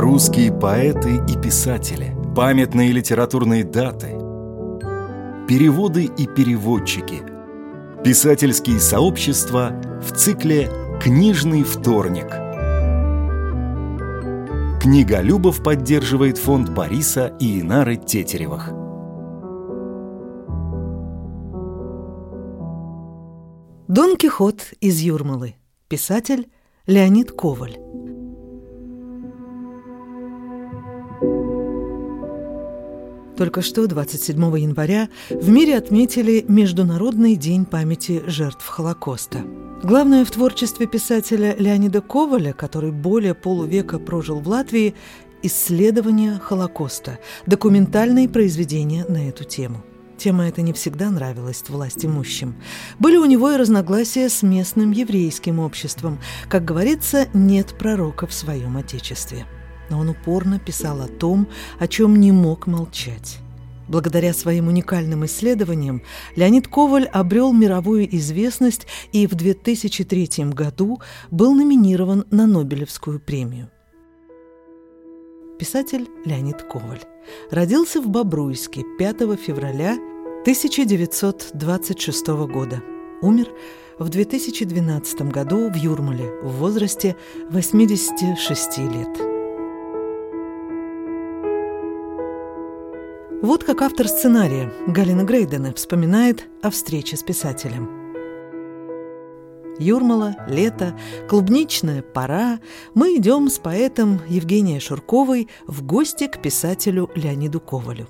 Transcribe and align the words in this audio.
русские 0.00 0.50
поэты 0.50 1.20
и 1.28 1.36
писатели, 1.36 2.16
памятные 2.34 2.90
литературные 2.90 3.64
даты, 3.64 4.18
переводы 5.46 6.04
и 6.04 6.26
переводчики, 6.26 7.20
писательские 8.02 8.80
сообщества 8.80 9.78
в 10.00 10.16
цикле 10.16 10.70
«Книжный 11.02 11.64
вторник». 11.64 12.28
Книга 14.80 15.20
Любов 15.20 15.62
поддерживает 15.62 16.38
фонд 16.38 16.70
Бориса 16.70 17.36
и 17.38 17.60
Инары 17.60 17.96
Тетеревых. 17.96 18.70
Дон 23.86 24.16
Кихот 24.16 24.72
из 24.80 25.00
Юрмалы. 25.00 25.56
Писатель 25.88 26.48
Леонид 26.86 27.32
Коваль. 27.32 27.76
Только 33.40 33.62
что, 33.62 33.86
27 33.86 34.36
января, 34.58 35.08
в 35.30 35.48
мире 35.48 35.78
отметили 35.78 36.44
Международный 36.46 37.36
день 37.36 37.64
памяти 37.64 38.22
жертв 38.26 38.66
Холокоста. 38.66 39.38
Главное 39.82 40.26
в 40.26 40.30
творчестве 40.30 40.86
писателя 40.86 41.56
Леонида 41.58 42.02
Коваля, 42.02 42.52
который 42.52 42.92
более 42.92 43.34
полувека 43.34 43.98
прожил 43.98 44.40
в 44.40 44.48
Латвии, 44.48 44.94
исследование 45.42 46.38
Холокоста, 46.38 47.18
документальные 47.46 48.28
произведения 48.28 49.06
на 49.08 49.30
эту 49.30 49.44
тему. 49.44 49.82
Тема 50.18 50.46
эта 50.46 50.60
не 50.60 50.74
всегда 50.74 51.08
нравилась 51.08 51.64
власть 51.66 52.04
имущим. 52.04 52.56
Были 52.98 53.16
у 53.16 53.24
него 53.24 53.50
и 53.52 53.56
разногласия 53.56 54.28
с 54.28 54.42
местным 54.42 54.90
еврейским 54.90 55.60
обществом. 55.60 56.18
Как 56.50 56.66
говорится, 56.66 57.26
нет 57.32 57.68
пророка 57.78 58.26
в 58.26 58.34
своем 58.34 58.76
отечестве 58.76 59.46
но 59.90 59.98
он 59.98 60.08
упорно 60.08 60.58
писал 60.58 61.02
о 61.02 61.08
том, 61.08 61.48
о 61.78 61.86
чем 61.86 62.16
не 62.16 62.32
мог 62.32 62.66
молчать. 62.66 63.38
Благодаря 63.90 64.32
своим 64.32 64.68
уникальным 64.68 65.26
исследованиям 65.26 66.02
Леонид 66.36 66.68
Коваль 66.68 67.06
обрел 67.06 67.52
мировую 67.52 68.14
известность 68.16 68.86
и 69.12 69.26
в 69.26 69.34
2003 69.34 70.44
году 70.50 71.00
был 71.32 71.54
номинирован 71.54 72.24
на 72.30 72.46
Нобелевскую 72.46 73.18
премию. 73.18 73.68
Писатель 75.58 76.08
Леонид 76.24 76.62
Коваль 76.62 77.02
родился 77.50 78.00
в 78.00 78.08
Бобруйске 78.08 78.84
5 78.96 79.38
февраля 79.38 79.94
1926 80.42 82.26
года. 82.28 82.82
Умер 83.22 83.48
в 83.98 84.08
2012 84.08 85.22
году 85.22 85.68
в 85.68 85.74
Юрмале 85.74 86.32
в 86.42 86.52
возрасте 86.58 87.16
86 87.50 88.78
лет. 88.78 89.29
Вот 93.42 93.64
как 93.64 93.80
автор 93.80 94.06
сценария 94.06 94.70
Галина 94.86 95.22
Грейдена 95.22 95.72
вспоминает 95.72 96.46
о 96.62 96.68
встрече 96.68 97.16
с 97.16 97.22
писателем. 97.22 97.88
Юрмала, 99.78 100.36
лето, 100.46 100.94
клубничная 101.26 102.02
пора. 102.02 102.60
Мы 102.92 103.16
идем 103.16 103.48
с 103.48 103.58
поэтом 103.58 104.20
Евгенией 104.28 104.78
Шурковой 104.78 105.48
в 105.66 105.82
гости 105.86 106.26
к 106.26 106.42
писателю 106.42 107.10
Леониду 107.14 107.60
Ковалю. 107.60 108.08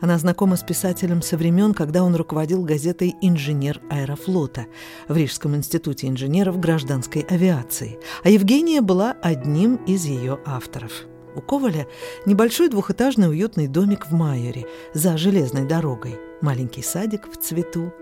Она 0.00 0.18
знакома 0.18 0.54
с 0.54 0.62
писателем 0.62 1.20
со 1.20 1.36
времен, 1.36 1.74
когда 1.74 2.04
он 2.04 2.14
руководил 2.14 2.62
газетой 2.62 3.16
«Инженер 3.22 3.80
аэрофлота» 3.90 4.66
в 5.08 5.16
Рижском 5.16 5.56
институте 5.56 6.06
инженеров 6.06 6.60
гражданской 6.60 7.22
авиации, 7.22 7.98
а 8.22 8.30
Евгения 8.30 8.82
была 8.82 9.16
одним 9.20 9.76
из 9.86 10.04
ее 10.04 10.38
авторов– 10.44 11.06
у 11.34 11.40
Коваля 11.40 11.86
небольшой 12.26 12.68
двухэтажный 12.68 13.28
уютный 13.28 13.68
домик 13.68 14.06
в 14.06 14.12
Майоре 14.12 14.66
за 14.92 15.16
железной 15.16 15.64
дорогой, 15.66 16.18
маленький 16.40 16.82
садик 16.82 17.28
в 17.30 17.36
цвету. 17.36 17.92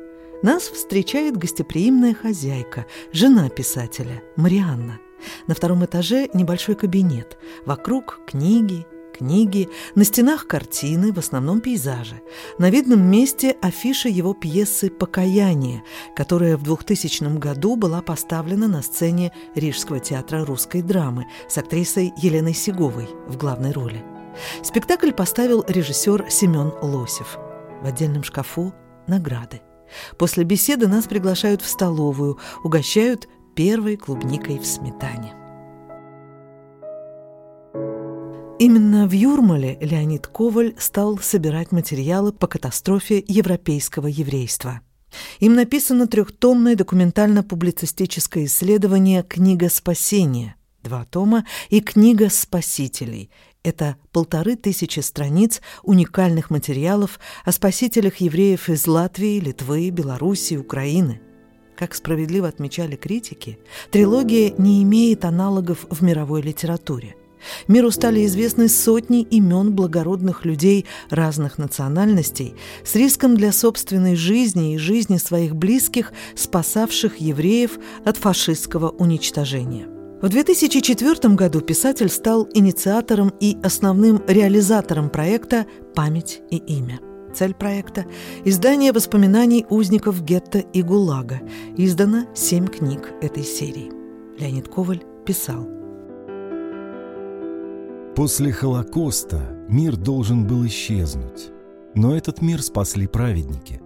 Нас 0.42 0.64
встречает 0.64 1.36
гостеприимная 1.36 2.14
хозяйка, 2.14 2.86
жена 3.12 3.48
писателя, 3.48 4.22
Марианна. 4.36 4.98
На 5.46 5.54
втором 5.54 5.84
этаже 5.84 6.28
небольшой 6.34 6.74
кабинет, 6.74 7.38
вокруг 7.64 8.20
книги, 8.26 8.86
книги, 9.12 9.68
на 9.94 10.04
стенах 10.04 10.46
картины, 10.46 11.12
в 11.12 11.18
основном 11.18 11.60
пейзажи. 11.60 12.20
На 12.58 12.70
видном 12.70 13.02
месте 13.02 13.56
афиша 13.60 14.08
его 14.08 14.34
пьесы 14.34 14.90
«Покаяние», 14.90 15.84
которая 16.16 16.56
в 16.56 16.62
2000 16.62 17.38
году 17.38 17.76
была 17.76 18.02
поставлена 18.02 18.68
на 18.68 18.82
сцене 18.82 19.32
Рижского 19.54 20.00
театра 20.00 20.44
русской 20.44 20.82
драмы 20.82 21.26
с 21.48 21.58
актрисой 21.58 22.12
Еленой 22.16 22.54
Сиговой 22.54 23.08
в 23.28 23.36
главной 23.36 23.72
роли. 23.72 24.04
Спектакль 24.62 25.12
поставил 25.12 25.64
режиссер 25.68 26.26
Семен 26.30 26.72
Лосев. 26.80 27.38
В 27.82 27.86
отдельном 27.86 28.22
шкафу– 28.22 28.72
награды. 29.06 29.60
После 30.18 30.44
беседы 30.44 30.88
нас 30.88 31.06
приглашают 31.06 31.62
в 31.62 31.68
столовую, 31.68 32.38
угощают 32.64 33.28
первой 33.54 33.96
клубникой 33.96 34.58
в 34.58 34.66
сметане. 34.66 35.41
Именно 38.62 39.08
в 39.08 39.12
Юрмале 39.12 39.76
Леонид 39.80 40.28
Коваль 40.28 40.76
стал 40.78 41.18
собирать 41.18 41.72
материалы 41.72 42.30
по 42.30 42.46
катастрофе 42.46 43.18
европейского 43.26 44.06
еврейства. 44.06 44.82
Им 45.40 45.56
написано 45.56 46.06
трехтомное 46.06 46.76
документально-публицистическое 46.76 48.44
исследование 48.44 49.24
«Книга 49.24 49.68
спасения», 49.68 50.54
два 50.84 51.04
тома, 51.04 51.44
и 51.70 51.80
«Книга 51.80 52.30
спасителей». 52.30 53.32
Это 53.64 53.96
полторы 54.12 54.54
тысячи 54.54 55.00
страниц 55.00 55.60
уникальных 55.82 56.50
материалов 56.50 57.18
о 57.44 57.50
спасителях 57.50 58.18
евреев 58.18 58.68
из 58.68 58.86
Латвии, 58.86 59.40
Литвы, 59.40 59.90
Белоруссии, 59.90 60.56
Украины. 60.56 61.20
Как 61.76 61.96
справедливо 61.96 62.46
отмечали 62.46 62.94
критики, 62.94 63.58
трилогия 63.90 64.54
не 64.56 64.84
имеет 64.84 65.24
аналогов 65.24 65.84
в 65.90 66.00
мировой 66.04 66.42
литературе– 66.42 67.16
Миру 67.68 67.90
стали 67.90 68.24
известны 68.26 68.68
сотни 68.68 69.22
имен 69.22 69.72
благородных 69.72 70.44
людей 70.44 70.86
разных 71.10 71.58
национальностей 71.58 72.54
с 72.84 72.94
риском 72.94 73.36
для 73.36 73.52
собственной 73.52 74.16
жизни 74.16 74.74
и 74.74 74.78
жизни 74.78 75.16
своих 75.16 75.54
близких, 75.54 76.12
спасавших 76.34 77.18
евреев 77.18 77.78
от 78.04 78.16
фашистского 78.16 78.90
уничтожения. 78.90 79.86
В 80.22 80.28
2004 80.28 81.34
году 81.34 81.60
писатель 81.60 82.08
стал 82.08 82.48
инициатором 82.54 83.32
и 83.40 83.56
основным 83.64 84.22
реализатором 84.28 85.10
проекта 85.10 85.66
«Память 85.96 86.42
и 86.48 86.58
имя». 86.58 87.00
Цель 87.34 87.54
проекта– 87.54 88.04
издание 88.44 88.92
воспоминаний 88.92 89.66
узников 89.68 90.22
гетто 90.22 90.58
и 90.58 90.82
ГУЛАГа. 90.82 91.40
Издано 91.76 92.26
семь 92.34 92.68
книг 92.68 93.10
этой 93.20 93.42
серии. 93.42 93.90
Леонид 94.38 94.68
Коваль 94.68 95.02
писал– 95.24 95.66
После 98.14 98.52
Холокоста 98.52 99.40
мир 99.70 99.96
должен 99.96 100.46
был 100.46 100.66
исчезнуть, 100.66 101.50
но 101.94 102.14
этот 102.14 102.42
мир 102.42 102.62
спасли 102.62 103.06
праведники. 103.06 103.80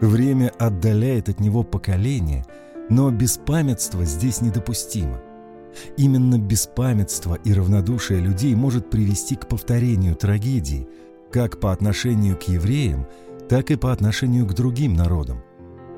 Время 0.00 0.52
отдаляет 0.60 1.28
от 1.28 1.40
него 1.40 1.64
поколение, 1.64 2.46
но 2.88 3.10
беспамятство 3.10 4.04
здесь 4.04 4.40
недопустимо. 4.42 5.20
Именно 5.96 6.38
беспамятство 6.38 7.34
и 7.34 7.52
равнодушие 7.52 8.20
людей 8.20 8.54
может 8.54 8.90
привести 8.90 9.34
к 9.34 9.48
повторению 9.48 10.14
трагедии, 10.14 10.86
как 11.32 11.58
по 11.58 11.72
отношению 11.72 12.38
к 12.38 12.44
евреям, 12.44 13.08
так 13.48 13.72
и 13.72 13.76
по 13.76 13.92
отношению 13.92 14.46
к 14.46 14.54
другим 14.54 14.94
народам. 14.94 15.42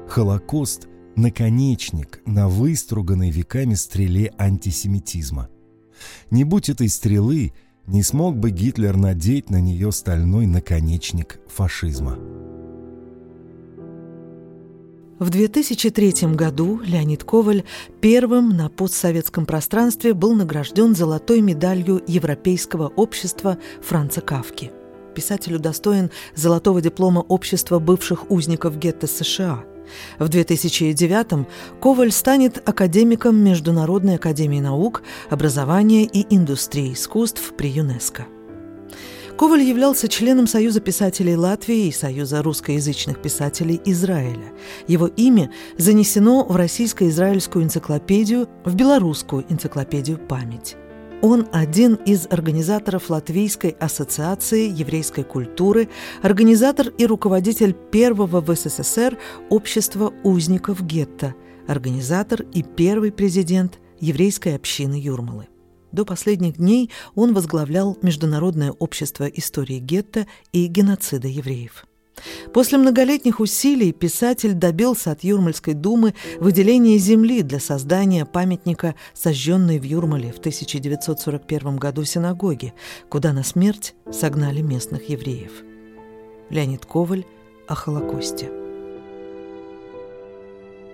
Холокост– 0.08 0.88
наконечник 1.14 2.22
на 2.24 2.48
выструганной 2.48 3.28
веками 3.28 3.74
стреле 3.74 4.32
антисемитизма– 4.38 5.50
не 6.30 6.44
будь 6.44 6.68
этой 6.68 6.88
стрелы, 6.88 7.52
не 7.86 8.02
смог 8.02 8.36
бы 8.36 8.50
Гитлер 8.50 8.96
надеть 8.96 9.50
на 9.50 9.60
нее 9.60 9.92
стальной 9.92 10.46
наконечник 10.46 11.40
фашизма. 11.48 12.18
В 15.18 15.28
2003 15.28 16.34
году 16.34 16.80
Леонид 16.82 17.24
Коваль 17.24 17.64
первым 18.00 18.56
на 18.56 18.70
постсоветском 18.70 19.44
пространстве 19.44 20.14
был 20.14 20.34
награжден 20.34 20.94
золотой 20.94 21.42
медалью 21.42 22.02
Европейского 22.06 22.88
общества 22.88 23.58
Франца 23.82 24.22
Кавки. 24.22 24.70
Писатель 25.14 25.56
удостоен 25.56 26.10
золотого 26.34 26.80
диплома 26.80 27.20
общества 27.20 27.78
бывших 27.80 28.30
узников 28.30 28.78
гетто 28.78 29.06
США– 29.06 29.64
в 30.18 30.28
2009-м 30.28 31.46
Коваль 31.80 32.12
станет 32.12 32.68
академиком 32.68 33.36
Международной 33.36 34.16
академии 34.16 34.60
наук, 34.60 35.02
образования 35.30 36.04
и 36.04 36.26
индустрии 36.34 36.92
искусств 36.92 37.52
при 37.56 37.70
ЮНЕСКО. 37.70 38.26
Коваль 39.40 39.62
являлся 39.62 40.06
членом 40.06 40.46
Союза 40.46 40.80
писателей 40.80 41.34
Латвии 41.34 41.86
и 41.86 41.92
Союза 41.92 42.42
русскоязычных 42.42 43.22
писателей 43.22 43.80
Израиля. 43.86 44.52
Его 44.86 45.06
имя 45.06 45.50
занесено 45.78 46.44
в 46.44 46.56
Российско-израильскую 46.56 47.64
энциклопедию, 47.64 48.48
в 48.66 48.74
Белорусскую 48.74 49.46
энциклопедию 49.48 50.18
«Память». 50.18 50.76
Он 51.22 51.46
один 51.52 51.96
из 51.96 52.26
организаторов 52.30 53.10
Латвийской 53.10 53.76
ассоциации 53.78 54.70
еврейской 54.70 55.22
культуры, 55.22 55.90
организатор 56.22 56.88
и 56.88 57.04
руководитель 57.04 57.74
первого 57.74 58.40
в 58.40 58.56
СССР 58.56 59.18
общества 59.50 60.14
узников 60.24 60.82
гетто, 60.82 61.34
организатор 61.66 62.42
и 62.54 62.62
первый 62.62 63.12
президент 63.12 63.80
еврейской 64.00 64.56
общины 64.56 64.94
Юрмалы. 64.94 65.48
До 65.92 66.06
последних 66.06 66.56
дней 66.56 66.90
он 67.14 67.34
возглавлял 67.34 67.98
Международное 68.00 68.70
общество 68.70 69.24
истории 69.24 69.78
гетто 69.78 70.26
и 70.52 70.66
геноцида 70.68 71.28
евреев. 71.28 71.84
После 72.52 72.78
многолетних 72.78 73.40
усилий 73.40 73.92
писатель 73.92 74.54
добился 74.54 75.10
от 75.10 75.24
Юрмальской 75.24 75.74
думы 75.74 76.14
выделения 76.38 76.98
земли 76.98 77.42
для 77.42 77.60
создания 77.60 78.24
памятника 78.26 78.94
сожженной 79.14 79.78
в 79.78 79.84
Юрмале 79.84 80.32
в 80.32 80.38
1941 80.38 81.76
году 81.76 82.04
синагоги, 82.04 82.74
куда 83.08 83.32
на 83.32 83.42
смерть 83.42 83.94
согнали 84.10 84.60
местных 84.60 85.08
евреев. 85.08 85.52
Леонид 86.50 86.84
Коваль 86.84 87.24
о 87.68 87.74
Холокосте. 87.74 88.50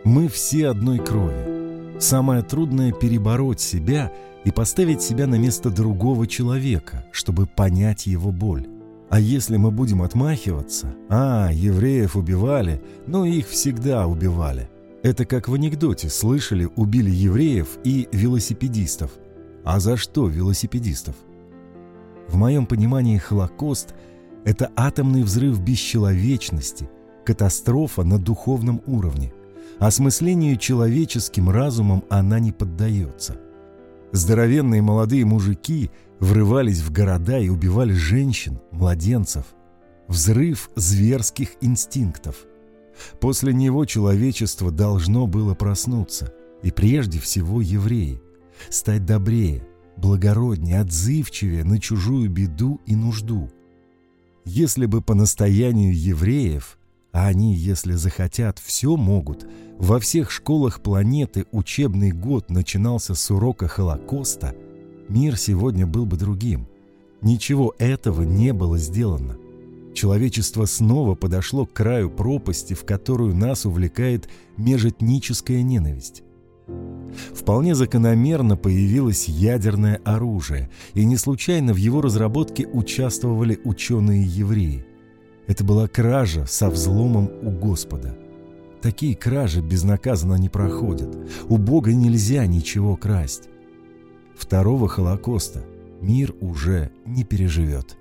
Мы 0.05 0.29
все 0.29 0.69
одной 0.69 0.99
крови. 0.99 1.99
Самое 1.99 2.43
трудное– 2.43 2.93
перебороть 3.01 3.61
себя 3.61 4.13
и 4.45 4.53
поставить 4.53 5.03
себя 5.03 5.27
на 5.27 5.37
место 5.37 5.71
другого 5.71 6.27
человека, 6.27 7.05
чтобы 7.11 7.47
понять 7.47 8.07
его 8.07 8.31
боль. 8.31 8.76
А 9.09 9.21
если 9.21 9.57
мы 9.57 9.71
будем 9.71 10.03
отмахиваться, 10.03 10.95
а, 11.09 11.51
евреев 11.53 12.17
убивали, 12.17 12.83
но 13.07 13.25
их 13.25 13.47
всегда 13.49 14.07
убивали. 14.07 14.69
Это 15.03 15.25
как 15.25 15.49
в 15.49 15.55
анекдоте 15.55 16.09
слышали, 16.09 16.69
убили 16.75 17.11
евреев 17.11 17.79
и 17.85 18.09
велосипедистов. 18.11 19.13
А 19.65 19.79
за 19.79 19.97
что 19.97 20.27
велосипедистов? 20.27 21.15
В 22.29 22.37
моем 22.37 22.67
понимании 22.67 23.19
Холокост– 23.19 23.95
это 24.45 24.73
атомный 24.75 25.23
взрыв 25.23 25.61
бесчеловечности, 25.61 26.91
катастрофа 27.25 28.03
на 28.03 28.19
духовном 28.19 28.83
уровне. 28.87 29.33
Осмыслению 29.79 30.57
человеческим 30.57 31.49
разумом 31.51 32.03
она 32.09 32.41
не 32.41 32.51
поддается. 32.51 33.37
Здоровенные 34.11 34.83
молодые 34.83 35.25
мужики– 35.25 35.93
врывались 36.21 36.81
в 36.81 36.93
города 36.93 37.39
и 37.39 37.49
убивали 37.49 37.93
женщин, 37.93 38.61
младенцев. 38.71 39.45
Взрыв 40.09 40.71
зверских 40.77 41.57
инстинктов. 41.61 42.37
После 43.21 43.53
него 43.53 43.85
человечество 43.85 44.71
должно 44.71 45.27
было 45.27 45.55
проснуться, 45.55 46.33
и 46.63 46.71
прежде 46.71 47.19
всего 47.19 47.61
евреи, 47.61 48.23
стать 48.71 49.05
добрее, 49.05 49.67
благороднее, 49.97 50.81
отзывчивее 50.81 51.65
на 51.65 51.81
чужую 51.81 52.31
беду 52.31 52.81
и 52.87 52.95
нужду. 52.95 53.51
Если 54.45 54.87
бы 54.87 55.03
по 55.03 55.15
настоянию 55.15 55.93
евреев, 55.95 56.79
а 57.13 57.27
они, 57.27 57.55
если 57.55 57.93
захотят, 57.95 58.59
все 58.59 58.97
могут, 58.97 59.47
во 59.79 59.99
всех 59.99 60.31
школах 60.31 60.83
планеты 60.83 61.47
учебный 61.51 62.13
год 62.13 62.49
начинался 62.49 63.15
с 63.15 63.31
урока 63.31 63.67
Холокоста– 63.67 64.55
мир 65.09 65.37
сегодня 65.37 65.87
был 65.87 66.07
бы 66.07 66.17
другим. 66.17 66.67
Ничего 67.23 67.75
этого 67.79 68.23
не 68.23 68.53
было 68.53 68.79
сделано. 68.79 69.37
Человечество 69.95 70.67
снова 70.67 71.15
подошло 71.15 71.65
к 71.65 71.73
краю 71.73 72.11
пропасти, 72.11 72.75
в 72.75 72.85
которую 72.85 73.35
нас 73.35 73.65
увлекает 73.65 74.29
межэтническая 74.59 75.63
ненависть. 75.63 76.23
Вполне 77.33 77.75
закономерно 77.75 78.57
появилось 78.57 79.29
ядерное 79.29 80.01
оружие, 80.05 80.69
и 80.95 81.05
не 81.05 81.17
случайно 81.17 81.73
в 81.73 81.77
его 81.77 82.03
разработке 82.03 82.67
участвовали 82.67 83.59
ученые-евреи. 83.65 84.85
Это 85.47 85.65
была 85.65 85.89
кража 85.89 86.45
со 86.47 86.69
взломом 86.69 87.31
у 87.43 87.51
Господа. 87.51 88.19
Такие 88.83 89.17
кражи 89.17 89.63
безнаказанно 89.63 90.35
не 90.35 90.49
проходят. 90.49 91.17
У 91.49 91.57
Бога 91.57 91.95
нельзя 91.95 92.47
ничего 92.47 92.97
красть 92.97 93.49
второго 94.37 94.89
Холокоста 94.89 95.65
мир 96.01 96.35
уже 96.41 96.91
не 97.05 97.25
переживет. 97.25 97.97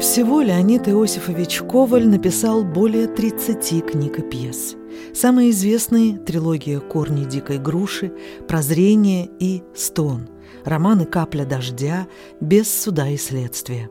Всего 0.00 0.42
Леонид 0.42 0.88
Иосифович 0.88 1.62
Коваль 1.62 2.06
написал 2.06 2.64
более 2.64 3.06
30 3.06 3.86
книг 3.86 4.18
и 4.18 4.22
пьес. 4.22 4.74
Самые 5.14 5.50
известные– 5.50 6.18
трилогия 6.26 6.80
«Корни 6.80 7.24
дикой 7.24 7.58
груши», 7.58 8.12
«Прозрение» 8.46 9.28
и 9.38 9.62
«Стон», 9.74 10.28
романы 10.64 11.04
«Капля 11.04 11.44
дождя», 11.44 12.06
«Без 12.40 12.72
суда 12.72 13.08
и 13.08 13.16
следствия». 13.16 13.90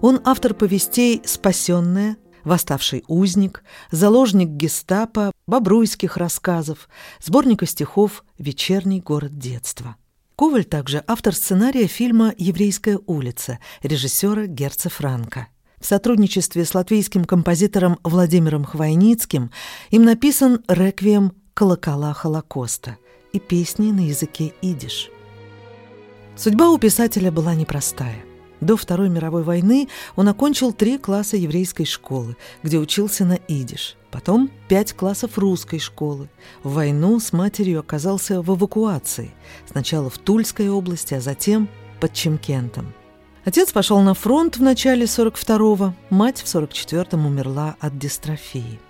Он 0.00 0.20
автор 0.24 0.54
повестей 0.54 1.22
«Спасенная», 1.24 2.16
«Восставший 2.44 3.04
узник», 3.06 3.62
«Заложник 3.90 4.48
гестапо», 4.48 5.32
«Бобруйских 5.46 6.16
рассказов», 6.16 6.88
сборника 7.22 7.66
стихов 7.66 8.24
«Вечерний 8.38 9.00
город 9.00 9.38
детства». 9.38 9.96
Коваль 10.36 10.64
также 10.64 11.04
автор 11.06 11.34
сценария 11.34 11.86
фильма 11.86 12.32
«Еврейская 12.38 12.98
улица» 13.06 13.58
режиссера 13.82 14.46
Герца 14.46 14.88
Франка. 14.88 15.48
В 15.78 15.84
сотрудничестве 15.84 16.64
с 16.64 16.74
латвийским 16.74 17.26
композитором 17.26 17.98
Владимиром 18.04 18.64
Хвойницким 18.64 19.50
им 19.90 20.04
написан 20.04 20.62
реквием 20.66 21.32
«Колокола 21.52 22.14
Холокоста» 22.14 22.96
и 23.34 23.38
песни 23.38 23.90
на 23.92 24.06
языке 24.06 24.54
идиш. 24.62 25.10
Судьба 26.40 26.70
у 26.70 26.78
писателя 26.78 27.30
была 27.30 27.54
непростая. 27.54 28.24
До 28.62 28.78
Второй 28.78 29.10
мировой 29.10 29.42
войны 29.42 29.88
он 30.16 30.26
окончил 30.26 30.72
три 30.72 30.96
класса 30.96 31.36
еврейской 31.36 31.84
школы, 31.84 32.34
где 32.62 32.78
учился 32.78 33.26
на 33.26 33.34
идиш. 33.34 33.94
Потом 34.10 34.50
пять 34.66 34.94
классов 34.94 35.36
русской 35.36 35.78
школы. 35.78 36.30
В 36.62 36.72
войну 36.72 37.20
с 37.20 37.34
матерью 37.34 37.80
оказался 37.80 38.40
в 38.40 38.56
эвакуации. 38.56 39.32
Сначала 39.70 40.08
в 40.08 40.16
Тульской 40.16 40.70
области, 40.70 41.12
а 41.12 41.20
затем 41.20 41.68
под 42.00 42.14
Чемкентом. 42.14 42.94
Отец 43.44 43.70
пошел 43.70 44.00
на 44.00 44.14
фронт 44.14 44.56
в 44.56 44.62
начале 44.62 45.04
42-го, 45.04 45.92
мать 46.08 46.40
в 46.40 46.46
44-м 46.46 47.26
умерла 47.26 47.76
от 47.80 47.98
дистрофии. 47.98 48.80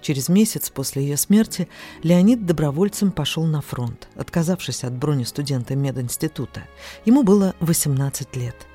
Через 0.00 0.28
месяц 0.28 0.70
после 0.70 1.02
ее 1.02 1.16
смерти 1.16 1.68
Леонид 2.02 2.46
добровольцем 2.46 3.10
пошел 3.10 3.44
на 3.44 3.60
фронт, 3.60 4.08
отказавшись 4.14 4.84
от 4.84 4.92
брони 4.92 5.24
студента 5.24 5.74
мединститута. 5.74 6.64
Ему 7.04 7.22
было 7.22 7.54
18 7.60 8.36
лет. 8.36 8.66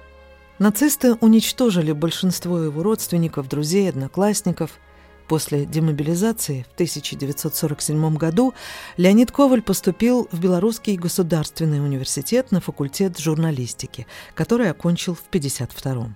Нацисты 0.59 1.15
уничтожили 1.15 1.91
большинство 1.91 2.59
его 2.59 2.83
родственников, 2.83 3.49
друзей, 3.49 3.89
одноклассников. 3.89 4.79
После 5.27 5.65
демобилизации 5.65 6.65
в 6.69 6.73
1947 6.73 8.15
году 8.17 8.53
Леонид 8.97 9.31
Коваль 9.31 9.61
поступил 9.61 10.27
в 10.31 10.39
Белорусский 10.39 10.95
государственный 10.97 11.83
университет 11.83 12.51
на 12.51 12.59
факультет 12.59 13.17
журналистики, 13.17 14.05
который 14.35 14.69
окончил 14.69 15.15
в 15.15 15.23
1952 15.29 16.15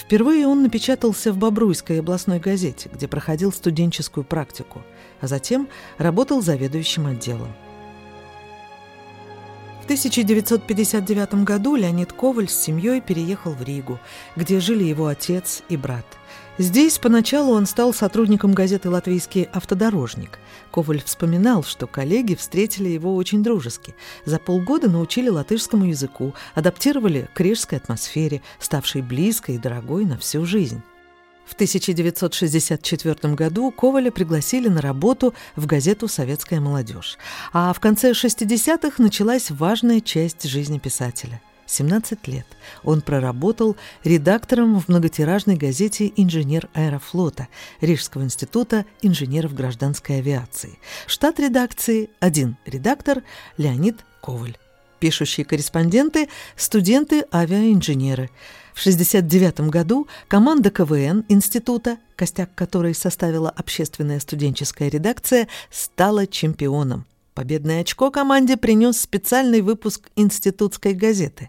Впервые 0.00 0.46
он 0.46 0.62
напечатался 0.62 1.30
в 1.30 1.36
Бобруйской 1.36 2.00
областной 2.00 2.38
газете, 2.40 2.88
где 2.90 3.06
проходил 3.06 3.52
студенческую 3.52 4.24
практику, 4.24 4.82
а 5.20 5.26
затем 5.26 5.68
работал 5.98 6.40
заведующим 6.40 7.06
отделом. 7.06 7.52
В 9.82 9.84
1959 9.84 11.44
году 11.44 11.76
Леонид 11.76 12.14
Коваль 12.14 12.48
с 12.48 12.54
семьей 12.54 13.02
переехал 13.02 13.52
в 13.52 13.62
Ригу, 13.62 14.00
где 14.36 14.58
жили 14.58 14.84
его 14.84 15.06
отец 15.06 15.62
и 15.68 15.76
брат– 15.76 16.06
Здесь 16.60 16.98
поначалу 16.98 17.54
он 17.54 17.64
стал 17.64 17.94
сотрудником 17.94 18.52
газеты 18.52 18.90
«Латвийский 18.90 19.44
автодорожник». 19.44 20.38
Коваль 20.70 21.02
вспоминал, 21.02 21.64
что 21.64 21.86
коллеги 21.86 22.34
встретили 22.34 22.90
его 22.90 23.16
очень 23.16 23.42
дружески. 23.42 23.94
За 24.26 24.38
полгода 24.38 24.90
научили 24.90 25.30
латышскому 25.30 25.86
языку, 25.86 26.34
адаптировали 26.54 27.30
к 27.32 27.40
рижской 27.40 27.78
атмосфере, 27.78 28.42
ставшей 28.58 29.00
близкой 29.00 29.54
и 29.54 29.58
дорогой 29.58 30.04
на 30.04 30.18
всю 30.18 30.44
жизнь. 30.44 30.82
В 31.46 31.54
1964 31.54 33.34
году 33.34 33.70
Коваля 33.70 34.10
пригласили 34.10 34.68
на 34.68 34.82
работу 34.82 35.32
в 35.56 35.64
газету 35.64 36.08
«Советская 36.08 36.60
молодежь», 36.60 37.16
а 37.54 37.72
в 37.72 37.80
конце 37.80 38.10
60-х 38.10 39.02
началась 39.02 39.50
важная 39.50 40.02
часть 40.02 40.46
жизни 40.46 40.78
писателя– 40.78 41.40
17 41.70 42.26
лет. 42.26 42.46
Он 42.82 43.00
проработал 43.00 43.76
редактором 44.04 44.80
в 44.80 44.88
многотиражной 44.88 45.56
газете 45.56 46.12
«Инженер 46.16 46.68
аэрофлота» 46.74 47.48
Рижского 47.80 48.22
института 48.22 48.84
инженеров 49.02 49.54
гражданской 49.54 50.18
авиации. 50.18 50.78
Штат 51.06 51.38
редакции– 51.38 52.10
один 52.20 52.56
редактор 52.66 53.22
Леонид 53.56 54.04
Коваль. 54.20 54.56
Пишущие 54.98 55.46
корреспонденты– 55.46 56.28
студенты-авиаинженеры. 56.56 58.30
В 58.74 58.80
1969 58.80 59.70
году 59.70 60.08
команда 60.28 60.70
КВН 60.70 61.24
института, 61.28 61.98
костяк 62.16 62.54
которой 62.54 62.94
составила 62.94 63.50
общественная 63.50 64.20
студенческая 64.20 64.88
редакция, 64.88 65.48
стала 65.70 66.26
чемпионом. 66.26 67.06
Победное 67.40 67.80
очко 67.80 68.10
команде 68.10 68.58
принес 68.58 69.00
специальный 69.00 69.62
выпуск 69.62 70.10
институтской 70.14 70.92
газеты. 70.92 71.48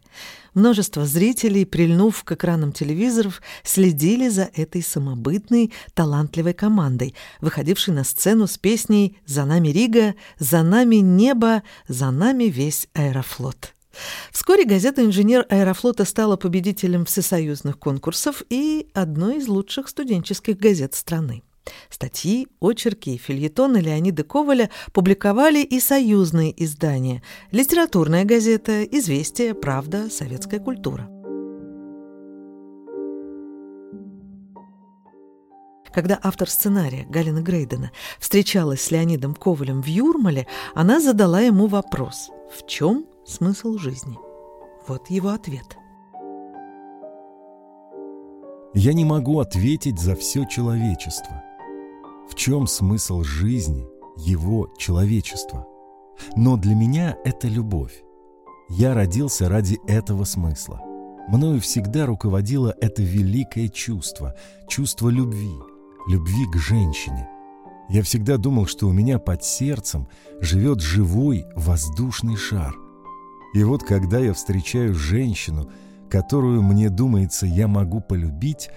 Множество 0.53 1.05
зрителей, 1.05 1.65
прильнув 1.65 2.23
к 2.23 2.31
экранам 2.31 2.71
телевизоров, 2.71 3.41
следили 3.61 4.29
за 4.29 4.49
этой 4.55 4.83
самобытной, 4.83 5.73
талантливой 5.93 6.53
командой, 6.53 7.13
выходившей 7.41 7.93
на 7.93 8.05
сцену 8.05 8.47
с 8.47 8.57
песней 8.57 9.17
«За 9.25 9.43
нами 9.43 9.67
Рига», 9.67 10.15
«За 10.39 10.63
нами 10.63 10.95
небо», 10.95 11.61
«За 11.89 12.09
нами 12.09 12.45
весь 12.45 12.87
аэрофлот». 12.93 13.73
Вскоре 14.31 14.63
газета 14.63 15.03
«Инженер 15.03 15.45
аэрофлота» 15.49 16.05
стала 16.05 16.37
победителем 16.37 17.03
всесоюзных 17.03 17.77
конкурсов 17.77 18.43
и 18.49 18.87
одной 18.93 19.39
из 19.39 19.49
лучших 19.49 19.89
студенческих 19.89 20.57
газет 20.57 20.95
страны. 20.95 21.43
Статьи, 21.89 22.47
очерки 22.59 23.15
и 23.15 23.17
фильетоны 23.17 23.77
Леонида 23.77 24.23
Коваля 24.23 24.69
публиковали 24.93 25.61
и 25.61 25.79
союзные 25.79 26.53
издания 26.63 27.21
«Литературная 27.51 28.25
газета», 28.25 28.83
«Известия», 28.83 29.53
«Правда», 29.53 30.09
«Советская 30.09 30.59
культура». 30.59 31.09
Когда 35.93 36.17
автор 36.23 36.49
сценария 36.49 37.05
Галина 37.09 37.41
Грейдена 37.41 37.91
встречалась 38.17 38.81
с 38.81 38.91
Леонидом 38.91 39.35
Ковалем 39.35 39.81
в 39.81 39.87
Юрмале, 39.87 40.47
она 40.73 41.01
задала 41.01 41.41
ему 41.41 41.67
вопрос 41.67 42.29
«В 42.49 42.65
чем 42.65 43.05
смысл 43.25 43.77
жизни?» 43.77 44.17
Вот 44.87 45.09
его 45.09 45.29
ответ. 45.29 45.77
«Я 48.73 48.93
не 48.93 49.03
могу 49.03 49.39
ответить 49.39 49.99
за 49.99 50.15
все 50.15 50.45
человечество» 50.45 51.43
в 52.31 52.35
чем 52.35 52.65
смысл 52.65 53.23
жизни, 53.23 53.85
его 54.15 54.73
человечества. 54.77 55.67
Но 56.37 56.55
для 56.55 56.75
меня 56.75 57.17
это 57.25 57.49
любовь. 57.49 58.03
Я 58.69 58.93
родился 58.93 59.49
ради 59.49 59.81
этого 59.85 60.23
смысла. 60.23 60.79
Мною 61.27 61.59
всегда 61.59 62.05
руководило 62.05 62.73
это 62.79 63.03
великое 63.03 63.67
чувство, 63.67 64.33
чувство 64.69 65.09
любви, 65.09 65.51
любви 66.07 66.45
к 66.53 66.55
женщине. 66.55 67.27
Я 67.89 68.01
всегда 68.01 68.37
думал, 68.37 68.65
что 68.65 68.87
у 68.87 68.93
меня 68.93 69.19
под 69.19 69.43
сердцем 69.43 70.07
живет 70.39 70.79
живой 70.79 71.45
воздушный 71.53 72.37
шар. 72.37 72.73
И 73.53 73.61
вот 73.65 73.83
когда 73.83 74.19
я 74.19 74.33
встречаю 74.33 74.95
женщину, 74.95 75.69
которую, 76.09 76.61
мне 76.61 76.89
думается, 76.89 77.45
я 77.45 77.67
могу 77.67 77.99
полюбить, 77.99 78.69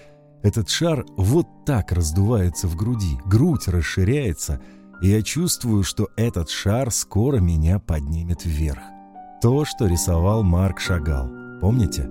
этот 0.45 0.69
шар 0.69 1.07
вот 1.17 1.47
так 1.65 1.91
раздувается 1.91 2.67
в 2.67 2.75
груди, 2.75 3.17
грудь 3.25 3.67
расширяется, 3.67 4.61
и 5.01 5.07
я 5.07 5.23
чувствую, 5.23 5.83
что 5.83 6.09
этот 6.17 6.51
шар 6.51 6.91
скоро 6.91 7.37
меня 7.37 7.79
поднимет 7.79 8.45
вверх. 8.45 8.83
То, 9.41 9.65
что 9.65 9.87
рисовал 9.87 10.43
Марк 10.43 10.79
Шагал. 10.79 11.27
Помните? 11.61 12.07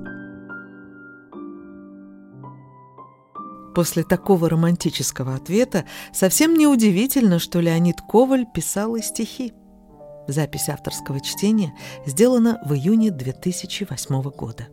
После 3.72 4.02
такого 4.02 4.50
романтического 4.50 5.36
ответа 5.36 5.84
совсем 6.12 6.54
неудивительно, 6.54 7.38
что 7.38 7.60
Леонид 7.60 8.00
Коваль 8.00 8.46
писал 8.52 8.96
и 8.96 9.00
стихи. 9.00 9.52
Запись 10.26 10.68
авторского 10.68 11.20
чтения 11.20 11.72
сделана 12.04 12.60
в 12.66 12.74
июне 12.74 13.12
2008 13.12 14.22
года. 14.30 14.66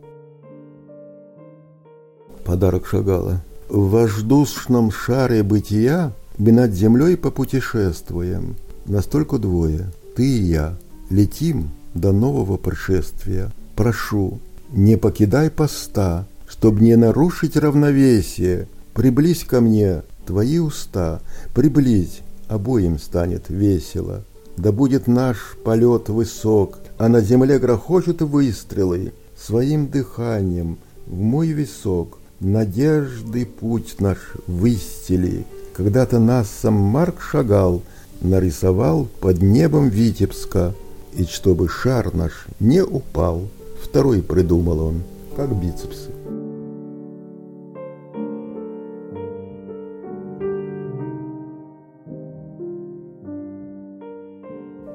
Подарок 2.43 2.87
Шагала– 2.87 3.43
в 3.71 3.91
воздушном 3.91 4.91
шаре 4.91 5.43
бытия 5.43 6.11
мы 6.37 6.51
над 6.51 6.73
землей 6.73 7.15
попутешествуем. 7.15 8.57
Настолько 8.85 9.37
двое, 9.37 9.91
ты 10.13 10.27
и 10.27 10.41
я, 10.41 10.77
летим 11.09 11.69
до 11.93 12.11
нового 12.11 12.57
пришествия. 12.57 13.53
Прошу, 13.77 14.39
не 14.71 14.97
покидай 14.97 15.49
поста, 15.49 16.27
чтоб 16.49 16.81
не 16.81 16.97
нарушить 16.97 17.55
равновесие. 17.55 18.67
Приблизь 18.93 19.45
ко 19.45 19.61
мне 19.61 20.03
твои 20.25 20.59
уста, 20.59 21.21
приблизь, 21.55 22.19
обоим 22.49 22.99
станет 22.99 23.45
весело. 23.47 24.25
Да 24.57 24.73
будет 24.73 25.07
наш 25.07 25.55
полет 25.63 26.09
высок, 26.09 26.79
а 26.97 27.07
на 27.07 27.21
земле 27.21 27.57
грохочут 27.57 28.21
выстрелы 28.21 29.13
своим 29.37 29.87
дыханием 29.87 30.77
в 31.07 31.15
мой 31.15 31.47
висок 31.47 32.17
надежды 32.41 33.45
путь 33.45 33.95
наш 33.99 34.17
выстели. 34.47 35.45
Когда-то 35.73 36.19
нас 36.19 36.49
сам 36.49 36.73
Марк 36.73 37.21
Шагал 37.21 37.81
нарисовал 38.19 39.07
под 39.21 39.41
небом 39.41 39.89
Витебска, 39.89 40.73
и 41.13 41.23
чтобы 41.23 41.69
шар 41.69 42.13
наш 42.13 42.47
не 42.59 42.83
упал, 42.83 43.47
второй 43.81 44.21
придумал 44.21 44.79
он, 44.79 45.03
как 45.35 45.55
бицепсы. 45.55 46.10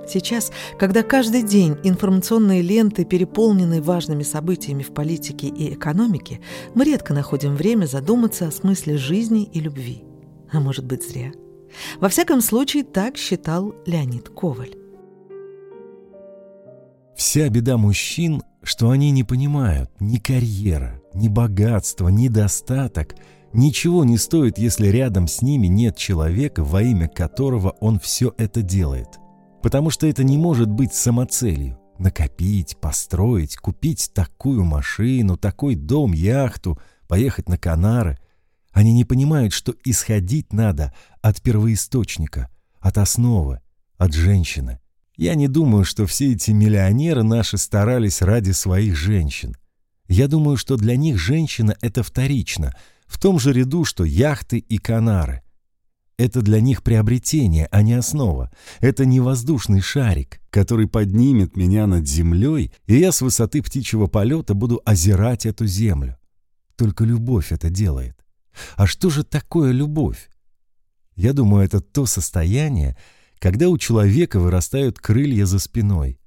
Сейчас, 0.08 0.52
когда 0.78 1.02
каждый 1.02 1.42
день 1.42 1.76
информационные 1.82 2.62
ленты 2.62 3.04
переполнены 3.04 3.82
важными 3.82 4.22
событиями 4.22 4.82
в 4.82 4.92
политике 4.94 5.48
и 5.48 5.74
экономике, 5.74 6.40
мы 6.74 6.84
редко 6.84 7.12
находим 7.12 7.56
время 7.56 7.86
задуматься 7.86 8.46
о 8.46 8.52
смысле 8.52 8.96
жизни 8.96 9.44
и 9.44 9.60
любви. 9.60 10.04
А 10.52 10.60
может 10.60 10.84
быть, 10.84 11.08
зря. 11.08 11.32
Во 12.00 12.08
всяком 12.08 12.40
случае, 12.40 12.84
так 12.84 13.16
считал 13.16 13.74
Леонид 13.84 14.28
Коваль. 14.28 14.76
Вся 17.16 17.48
беда 17.48 17.76
мужчин, 17.76 18.42
что 18.62 18.90
они 18.90 19.10
не 19.10 19.24
понимают 19.24 19.90
ни 19.98 20.18
карьера, 20.18 21.02
ни 21.14 21.28
богатство, 21.28 22.08
ни 22.08 22.28
достаток– 22.28 23.14
ничего 23.52 24.04
не 24.04 24.18
стоит, 24.18 24.58
если 24.58 24.88
рядом 24.88 25.26
с 25.28 25.40
ними 25.40 25.66
нет 25.66 25.96
человека, 25.96 26.62
во 26.62 26.82
имя 26.82 27.08
которого 27.08 27.70
он 27.80 27.98
все 27.98 28.34
это 28.36 28.60
делает– 28.60 29.08
потому 29.66 29.90
что 29.90 30.06
это 30.06 30.22
не 30.22 30.38
может 30.38 30.68
быть 30.68 30.94
самоцелью. 30.94 31.76
Накопить, 31.98 32.76
построить, 32.76 33.56
купить 33.56 34.12
такую 34.14 34.62
машину, 34.62 35.36
такой 35.36 35.74
дом, 35.74 36.12
яхту, 36.12 36.78
поехать 37.08 37.48
на 37.48 37.58
Канары. 37.58 38.16
Они 38.70 38.92
не 38.92 39.04
понимают, 39.04 39.52
что 39.52 39.74
исходить 39.84 40.52
надо 40.52 40.94
от 41.20 41.42
первоисточника, 41.42 42.48
от 42.78 42.96
основы, 42.96 43.60
от 43.98 44.12
женщины. 44.12 44.78
Я 45.16 45.34
не 45.34 45.48
думаю, 45.48 45.84
что 45.84 46.06
все 46.06 46.34
эти 46.34 46.52
миллионеры 46.52 47.24
наши 47.24 47.58
старались 47.58 48.22
ради 48.22 48.52
своих 48.52 48.94
женщин. 48.94 49.56
Я 50.06 50.28
думаю, 50.28 50.58
что 50.58 50.76
для 50.76 50.94
них 50.94 51.18
женщина— 51.18 51.76
это 51.80 52.04
вторично, 52.04 52.72
в 53.08 53.20
том 53.20 53.40
же 53.40 53.52
ряду, 53.52 53.84
что 53.84 54.04
яхты 54.04 54.58
и 54.58 54.78
Канары. 54.78 55.42
Это 56.18 56.40
для 56.40 56.60
них 56.60 56.82
приобретение, 56.82 57.68
а 57.70 57.82
не 57.82 57.92
основа. 57.92 58.50
Это 58.80 59.04
не 59.04 59.20
воздушный 59.20 59.80
шарик, 59.82 60.40
который 60.50 60.88
поднимет 60.88 61.56
меня 61.56 61.86
над 61.86 62.08
землей, 62.08 62.72
и 62.86 62.96
я 62.96 63.12
с 63.12 63.20
высоты 63.20 63.62
птичьего 63.62 64.06
полета 64.06 64.54
буду 64.54 64.80
озирать 64.86 65.44
эту 65.44 65.66
землю. 65.66 66.16
Только 66.76 67.04
любовь 67.04 67.52
это 67.52 67.68
делает. 67.68 68.16
А 68.76 68.86
что 68.86 69.10
же 69.10 69.24
такое 69.24 69.72
любовь? 69.72 70.30
Я 71.16 71.34
думаю, 71.34 71.64
это 71.64 71.80
то 71.80 72.06
состояние, 72.06 72.96
когда 73.38 73.68
у 73.68 73.76
человека 73.76 74.40
вырастают 74.40 74.98
крылья 74.98 75.44
за 75.44 75.58
спиной. 75.58 76.18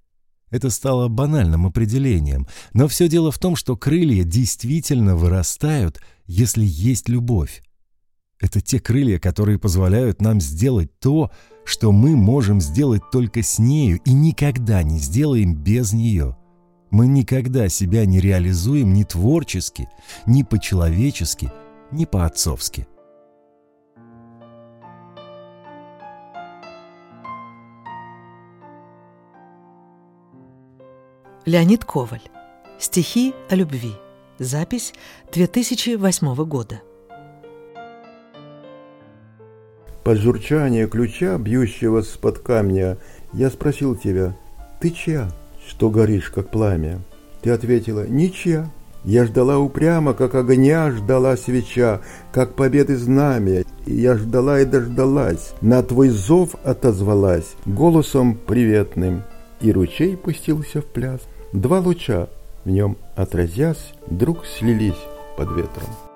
Это 0.52 0.70
стало 0.70 1.08
банальным 1.08 1.66
определением, 1.66 2.48
но 2.74 2.88
все 2.88 3.08
дело 3.08 3.32
в 3.32 3.40
том, 3.40 3.56
что 3.56 3.76
крылья 3.76 4.24
действительно 4.24 5.16
вырастают, 5.16 6.00
если 6.26 6.64
есть 6.64 7.10
любовь. 7.10 7.64
Это 8.40 8.62
те 8.62 8.80
крылья, 8.80 9.20
которые 9.20 9.60
позволяют 9.60 10.22
нам 10.22 10.40
сделать 10.40 10.98
то, 11.00 11.30
что 11.66 11.92
мы 11.92 12.16
можем 12.16 12.62
сделать 12.62 13.02
только 13.12 13.44
с 13.44 13.60
нею 13.60 14.00
и 14.06 14.14
никогда 14.14 14.82
не 14.82 14.98
сделаем 14.98 15.56
без 15.56 15.92
нее. 15.92 16.38
Мы 16.90 17.08
никогда 17.08 17.68
себя 17.68 18.06
не 18.06 18.20
реализуем 18.20 18.94
ни 18.94 19.04
творчески, 19.04 19.90
ни 20.26 20.44
по-человечески, 20.44 21.52
ни 21.92 22.06
по-отцовски. 22.06 22.88
Леонид 31.46 31.84
Коваль. 31.84 32.22
Стихи 32.80 33.34
о 33.50 33.56
любви. 33.56 33.94
Запись 34.40 34.94
2008 35.34 36.46
года. 36.46 36.82
Под 40.04 40.18
журчание 40.18 40.88
ключа, 40.88 41.38
бьющего 41.38 42.02
с-под 42.02 42.40
камня, 42.40 42.98
я 43.34 43.50
спросил 43.50 43.96
тебя, 43.96 44.36
ты 44.80 44.92
чья, 44.92 45.30
что 45.68 45.90
горишь, 45.90 46.30
как 46.30 46.50
пламя. 46.50 47.02
Ты 47.42 47.52
ответила 47.52 48.08
«Ничья». 48.08 48.70
Я 49.06 49.26
ждала 49.26 49.60
упрямо, 49.60 50.14
как 50.14 50.36
огня 50.36 50.92
ждала 50.92 51.38
свеча, 51.38 52.02
как 52.34 52.56
победы 52.56 52.98
знамя. 52.98 53.64
Я 53.86 54.18
ждала 54.18 54.60
и 54.60 54.66
дождалась, 54.66 55.54
на 55.62 55.82
твой 55.84 56.10
зов 56.10 56.56
отозвалась 56.66 57.56
голосом 57.66 58.36
приветным. 58.36 59.24
И 59.62 59.72
ручей 59.72 60.18
пустился 60.18 60.82
в 60.82 60.86
пляс. 60.86 61.22
Два 61.54 61.80
луча 61.80 62.28
в 62.66 62.70
нем 62.70 62.98
отразясь, 63.16 63.94
вдруг 64.06 64.46
слились 64.46 65.00
под 65.38 65.50
ветром. 65.56 66.09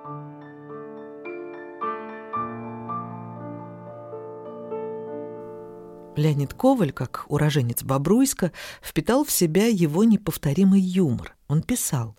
Леонид 6.16 6.54
Коваль, 6.54 6.92
как 6.92 7.26
уроженец 7.28 7.82
Бобруйска, 7.82 8.52
впитал 8.82 9.26
в 9.26 9.32
себя 9.32 9.66
его 9.66 10.04
неповторимый 10.04 10.80
юмор. 10.80 11.36
Он 11.48 11.64
писал 11.64 12.16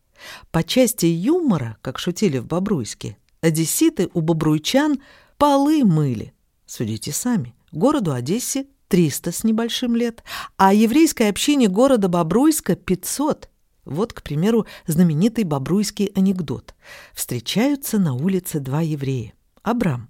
«По 0.50 0.64
части 0.64 1.06
юмора, 1.06 1.76
как 1.80 1.98
шутили 1.98 2.38
в 2.38 2.46
Бобруйске, 2.46 3.16
одесситы 3.40 4.10
у 4.14 4.20
бобруйчан 4.20 5.00
полы 5.38 5.84
мыли. 5.84 6.32
Судите 6.66 7.12
сами, 7.12 7.54
городу 7.70 8.12
Одессе 8.12 8.66
300 8.88 9.32
с 9.32 9.44
небольшим 9.44 9.94
лет, 9.94 10.24
а 10.56 10.72
еврейской 10.72 11.28
общине 11.28 11.68
города 11.68 12.08
Бобруйска 12.08 12.74
500. 12.74 13.48
Вот, 13.84 14.12
к 14.12 14.22
примеру, 14.22 14.66
знаменитый 14.86 15.44
бобруйский 15.44 16.06
анекдот. 16.14 16.74
Встречаются 17.12 17.98
на 17.98 18.14
улице 18.14 18.58
два 18.58 18.80
еврея. 18.80 19.34
«Абрам, 19.62 20.08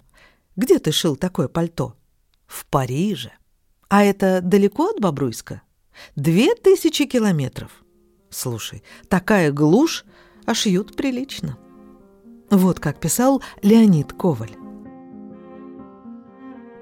где 0.55 0.79
ты 0.79 0.91
шил 0.91 1.15
такое 1.15 1.47
пальто?» 1.47 1.95
«В 2.47 2.65
Париже». 2.67 3.31
А 3.97 4.03
это 4.03 4.41
далеко 4.41 4.89
от 4.89 4.99
Бобруйска? 4.99 5.61
Две 6.17 6.53
тысячи 6.53 7.05
километров. 7.05 7.85
Слушай, 8.29 8.83
такая 9.07 9.53
глушь, 9.53 10.03
а 10.45 10.53
шьют 10.53 10.97
прилично. 10.97 11.57
Вот 12.51 12.81
как 12.81 12.99
писал 12.99 13.41
Леонид 13.61 14.11
Коваль. 14.11 14.51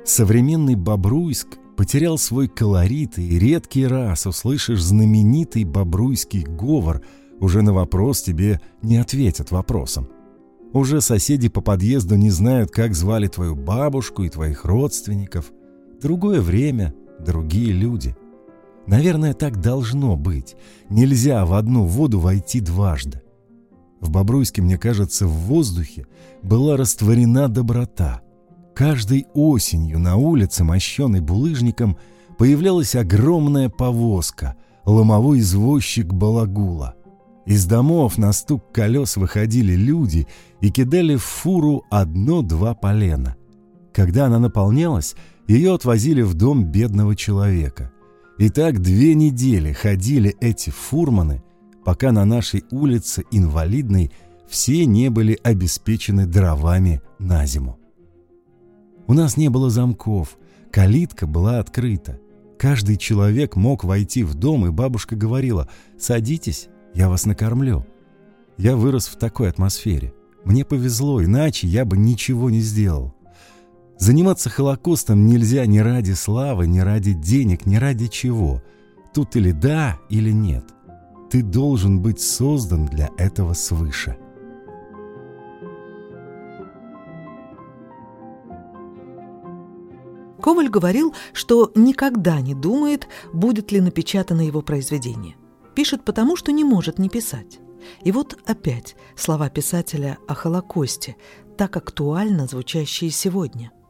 Современный 0.03 0.74
Бобруйск 0.74 1.60
потерял 1.77 2.17
свой 2.17 2.48
колорит, 2.48 3.20
и 3.20 3.38
редкий 3.38 3.86
раз 3.86 4.25
услышишь 4.25 4.82
знаменитый 4.82 5.65
бобруйский 5.65 6.41
говор, 6.41 7.03
уже 7.39 7.62
на 7.62 7.74
вопрос 7.74 8.24
тебе 8.24 8.60
не 8.82 8.98
ответят 8.98 9.51
вопросом. 9.51 10.10
Уже 10.74 11.00
соседи 11.00 11.48
по 11.48 11.62
подъезду 11.62 12.15
не 12.15 12.32
знают, 12.32 12.72
как 12.72 12.96
звали 12.96 13.27
твою 13.27 13.55
бабушку 13.55 14.24
и 14.24 14.29
твоих 14.29 14.65
родственников– 14.65 15.51
Другое 16.03 16.41
время, 16.41 16.93
другие 17.24 17.72
люди. 17.72 18.15
Наверное, 18.86 19.34
так 19.34 19.62
должно 19.62 20.15
быть. 20.15 20.56
Нельзя 20.89 21.46
в 21.46 21.53
одну 21.53 21.86
воду 21.86 22.20
войти 22.20 22.60
дважды. 22.60 23.22
В 24.01 24.10
Бобруйске, 24.10 24.62
мне 24.62 24.77
кажется, 24.77 25.25
в 25.25 25.32
воздухе 25.32 26.06
была 26.42 26.75
растворена 26.75 27.48
доброта. 27.48 28.22
Каждой 28.75 29.27
осенью 29.34 30.00
на 30.00 30.18
улице, 30.18 30.63
мощенной 30.63 31.22
булыжником, 31.22 31.98
появлялась 32.38 32.96
огромная 32.96 33.70
повозка, 33.70 34.56
ломовой 34.84 35.39
извозчик 35.39 36.12
Балагула. 36.12 36.96
Из 37.46 37.65
домов 37.65 38.18
на 38.18 38.34
стук 38.34 38.72
колес 38.72 39.15
выходили 39.15 39.74
люди 39.74 40.27
и 40.62 40.70
кидали 40.70 41.15
в 41.15 41.24
фуру 41.24 41.84
одно-два 41.89 42.74
полена. 42.74 43.36
Когда 43.94 44.25
она 44.25 44.39
наполнялась, 44.39 45.15
ее 45.53 45.75
отвозили 45.75 46.22
в 46.22 46.33
дом 46.33 46.65
бедного 46.65 47.15
человека. 47.15 47.91
И 48.39 48.50
так 48.50 48.81
две 48.81 49.13
недели 49.13 49.72
ходили 49.72 50.36
эти 50.41 50.72
фурманы, 50.72 51.43
пока 51.86 52.12
на 52.12 52.25
нашей 52.25 52.63
улице 52.72 53.24
инвалидной 53.29 54.12
все 54.48 54.86
не 54.86 55.10
были 55.10 55.38
обеспечены 55.43 56.25
дровами 56.25 57.01
на 57.19 57.45
зиму. 57.45 57.78
У 59.06 59.13
нас 59.13 59.38
не 59.38 59.49
было 59.49 59.69
замков, 59.69 60.38
калитка 60.71 61.28
была 61.28 61.60
открыта. 61.60 62.19
Каждый 62.58 62.97
человек 62.97 63.56
мог 63.56 63.84
войти 63.84 64.23
в 64.23 64.34
дом, 64.36 64.65
и 64.65 64.71
бабушка 64.71 65.15
говорила 65.15 65.69
«Садитесь, 65.99 66.69
я 66.93 67.10
вас 67.10 67.25
накормлю». 67.25 67.86
Я 68.58 68.75
вырос 68.75 69.08
в 69.08 69.17
такой 69.17 69.49
атмосфере. 69.49 70.13
Мне 70.45 70.65
повезло, 70.65 71.23
иначе 71.23 71.67
я 71.67 71.86
бы 71.86 71.97
ничего 71.97 72.49
не 72.49 72.60
сделал. 72.60 73.13
Заниматься 73.97 74.49
Холокостом 74.49 75.27
нельзя 75.27 75.65
ни 75.65 75.77
ради 75.79 76.12
славы, 76.12 76.67
ни 76.67 76.79
ради 76.79 77.13
денег, 77.13 77.65
ни 77.65 77.75
ради 77.75 78.08
чего. 78.08 78.62
Тут 79.13 79.36
или 79.36 79.51
да, 79.51 79.99
или 80.10 80.32
нет. 80.32 80.65
Ты 81.29 81.43
должен 81.43 82.01
быть 82.01 82.19
создан 82.19 82.86
для 82.86 83.10
этого 83.17 83.53
свыше. 83.53 84.17
Коваль 90.41 90.69
говорил, 90.69 91.15
что 91.32 91.71
никогда 91.73 92.41
не 92.41 92.53
думает, 92.53 93.08
будет 93.32 93.71
ли 93.71 93.79
напечатано 93.79 94.41
его 94.41 94.62
произведение. 94.62 95.36
Пишет 95.73 96.03
потому, 96.03 96.36
что 96.36 96.51
не 96.51 96.65
может 96.65 96.99
не 96.99 97.08
писать. 97.08 97.60
И 98.03 98.12
вот 98.12 98.38
опять 98.45 98.95
слова 99.15 99.49
писателя 99.49 100.17
о 100.27 100.34
Холокосте, 100.34 101.15
так 101.58 101.77
актуально 101.77 102.47
звучащие 102.47 103.12
сегодня– 103.12 103.71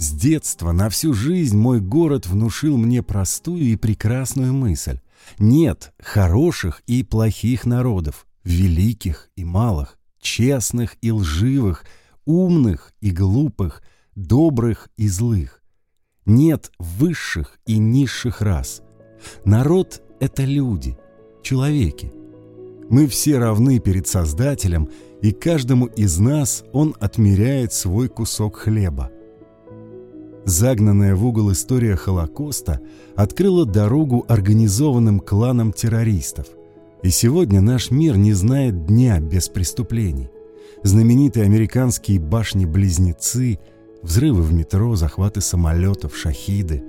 с 0.00 0.12
детства 0.12 0.72
на 0.72 0.88
всю 0.88 1.12
жизнь 1.12 1.58
мой 1.58 1.78
город 1.78 2.26
внушил 2.26 2.78
мне 2.78 3.02
простую 3.02 3.64
и 3.64 3.76
прекрасную 3.76 4.54
мысль. 4.54 4.98
Нет 5.38 5.92
хороших 6.00 6.82
и 6.86 7.02
плохих 7.02 7.66
народов, 7.66 8.26
великих 8.42 9.28
и 9.36 9.44
малых, 9.44 9.98
честных 10.18 10.96
и 11.02 11.12
лживых, 11.12 11.84
умных 12.24 12.94
и 13.02 13.10
глупых, 13.10 13.82
добрых 14.16 14.88
и 14.96 15.06
злых. 15.06 15.62
Нет 16.24 16.72
высших 16.78 17.58
и 17.66 17.76
низших 17.76 18.40
рас. 18.40 18.80
Народ— 19.44 20.02
это 20.20 20.44
люди, 20.44 20.96
человеки. 21.42 22.10
Мы 22.88 23.06
все 23.06 23.38
равны 23.38 23.78
перед 23.80 24.08
Создателем, 24.08 24.88
и 25.20 25.32
каждому 25.32 25.86
из 25.86 26.18
нас 26.18 26.64
Он 26.72 26.96
отмеряет 26.98 27.74
свой 27.74 28.08
кусок 28.08 28.56
хлеба— 28.56 29.10
Загнанная 30.44 31.14
в 31.14 31.26
угол 31.26 31.52
история 31.52 31.96
Холокоста 31.96 32.80
открыла 33.14 33.66
дорогу 33.66 34.24
организованным 34.28 35.20
кланам 35.20 35.72
террористов. 35.72 36.46
И 37.02 37.10
сегодня 37.10 37.60
наш 37.60 37.90
мир 37.90 38.16
не 38.16 38.32
знает 38.32 38.86
дня 38.86 39.20
без 39.20 39.48
преступлений. 39.48 40.30
Знаменитые 40.82 41.44
американские 41.44 42.18
башни-близнецы, 42.20 43.58
взрывы 44.02 44.42
в 44.42 44.52
метро, 44.52 44.96
захваты 44.96 45.40
самолетов, 45.40 46.16
шахиды. 46.16 46.82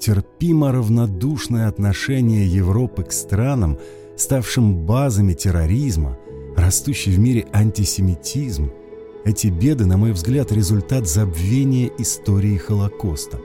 Терпимо 0.00 0.72
равнодушное 0.72 1.68
отношение 1.68 2.46
Европы 2.46 3.04
к 3.04 3.12
странам, 3.12 3.78
ставшим 4.16 4.86
базами 4.86 5.34
терроризма, 5.34 6.18
растущий 6.56 7.12
в 7.12 7.18
мире 7.18 7.46
антисемитизм– 7.52 8.72
эти 9.28 9.48
беды, 9.48 9.84
на 9.84 9.96
мой 9.96 10.12
взгляд, 10.12 10.52
результат 10.52 11.06
забвения 11.06 11.90
истории 11.98 12.56
Холокоста. 12.56 13.38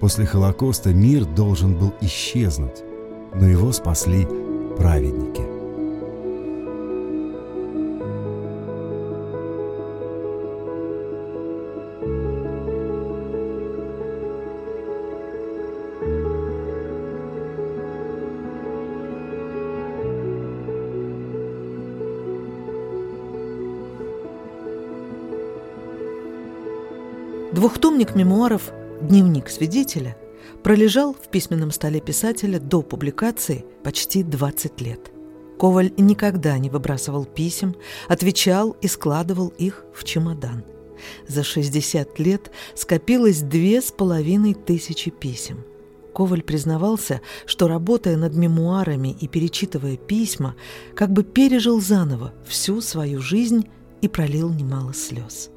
После 0.00 0.24
Холокоста 0.24 0.94
мир 0.94 1.24
должен 1.26 1.78
был 1.78 1.92
исчезнуть, 2.00 2.82
но 3.34 3.46
его 3.46 3.70
спасли 3.72 4.26
праведники. 4.76 5.53
Двухтомник 27.64 28.14
мемуаров 28.14 28.74
«Дневник 29.00 29.48
свидетеля» 29.48 30.18
пролежал 30.62 31.14
в 31.14 31.30
письменном 31.30 31.70
столе 31.70 31.98
писателя 31.98 32.60
до 32.60 32.82
публикации 32.82 33.64
почти 33.82 34.22
20 34.22 34.82
лет. 34.82 35.10
Коваль 35.58 35.90
никогда 35.96 36.58
не 36.58 36.68
выбрасывал 36.68 37.24
писем, 37.24 37.74
отвечал 38.06 38.76
и 38.82 38.86
складывал 38.86 39.48
их 39.48 39.86
в 39.94 40.04
чемодан. 40.04 40.62
За 41.26 41.42
60 41.42 42.18
лет 42.18 42.50
скопилось 42.74 43.40
две 43.40 43.80
с 43.80 43.90
половиной 43.90 44.52
тысячи 44.52 45.10
писем. 45.10 45.64
Коваль 46.12 46.42
признавался, 46.42 47.22
что, 47.46 47.66
работая 47.66 48.18
над 48.18 48.34
мемуарами 48.34 49.16
и 49.18 49.26
перечитывая 49.26 49.96
письма, 49.96 50.54
как 50.94 51.14
бы 51.14 51.24
пережил 51.24 51.80
заново 51.80 52.34
всю 52.46 52.82
свою 52.82 53.22
жизнь 53.22 53.66
и 54.02 54.08
пролил 54.08 54.50
немало 54.50 54.92
слез. 54.92 55.48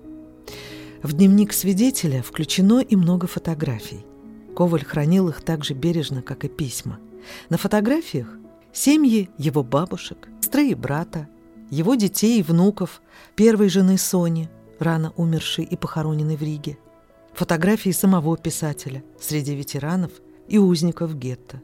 В 1.04 1.14
дневник 1.14 1.54
свидетеля 1.54 2.24
включено 2.24 2.80
и 2.80 2.96
много 2.96 3.28
фотографий. 3.28 4.06
Коваль 4.56 4.84
хранил 4.84 5.30
их 5.30 5.44
так 5.44 5.64
же 5.64 5.76
бережно, 5.76 6.24
как 6.24 6.44
и 6.44 6.50
письма. 6.50 7.00
На 7.50 7.58
фотографиях 7.58 8.28
семьи 8.74 9.30
его 9.38 9.64
бабушек, 9.64 10.28
сестры 10.42 10.70
и 10.70 10.76
брата, 10.76 11.28
его 11.70 11.96
детей 11.96 12.40
и 12.40 12.44
внуков, 12.44 13.02
первой 13.36 13.70
жены 13.70 13.98
Сони, 13.98 14.50
рано 14.80 15.14
умершей 15.18 15.66
и 15.66 15.76
похороненной 15.76 16.36
в 16.36 16.42
Риге, 16.42 16.80
фотографии 17.34 17.92
самого 17.92 18.36
писателя 18.36 19.04
среди 19.20 19.56
ветеранов 19.56 20.12
и 20.48 20.58
узников 20.58 21.16
гетто. 21.16 21.62